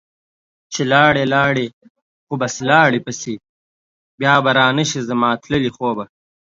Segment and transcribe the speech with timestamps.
[0.73, 1.67] چې لاړي لاړي
[2.25, 3.35] خو بس لاړي پسي،
[4.19, 6.05] بیا به رانشي زما تللي خوبه